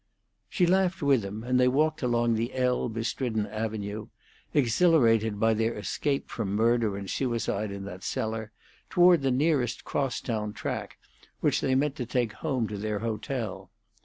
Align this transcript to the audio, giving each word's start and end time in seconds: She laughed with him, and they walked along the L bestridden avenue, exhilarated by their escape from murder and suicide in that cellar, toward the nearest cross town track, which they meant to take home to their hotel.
She 0.49 0.65
laughed 0.65 1.03
with 1.03 1.23
him, 1.23 1.43
and 1.43 1.59
they 1.59 1.67
walked 1.67 2.01
along 2.01 2.33
the 2.33 2.55
L 2.55 2.89
bestridden 2.89 3.45
avenue, 3.45 4.07
exhilarated 4.51 5.39
by 5.39 5.53
their 5.53 5.75
escape 5.75 6.27
from 6.27 6.55
murder 6.55 6.97
and 6.97 7.07
suicide 7.07 7.69
in 7.71 7.83
that 7.85 8.01
cellar, 8.03 8.51
toward 8.89 9.21
the 9.21 9.29
nearest 9.29 9.83
cross 9.83 10.19
town 10.19 10.53
track, 10.53 10.97
which 11.39 11.61
they 11.61 11.75
meant 11.75 11.95
to 11.97 12.07
take 12.07 12.33
home 12.33 12.67
to 12.69 12.79
their 12.79 12.97
hotel. 12.97 13.69